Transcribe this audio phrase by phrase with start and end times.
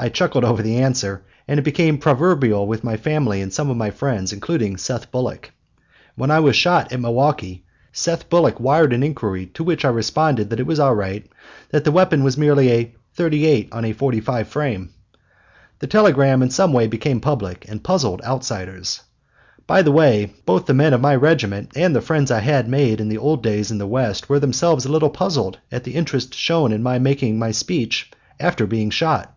[0.00, 3.76] I chuckled over the answer, and it became proverbial with my family and some of
[3.76, 5.50] my friends, including Seth Bullock.
[6.14, 10.50] When I was shot at Milwaukee, Seth Bullock wired an inquiry to which I responded
[10.50, 11.26] that it was all right,
[11.70, 14.90] that the weapon was merely "a .38 on a .45 frame."
[15.80, 19.00] The telegram in some way became public, and puzzled outsiders.
[19.66, 23.00] By the way, both the men of my regiment and the friends I had made
[23.00, 26.34] in the old days in the West were themselves a little puzzled at the interest
[26.34, 29.34] shown in my making my speech after being shot.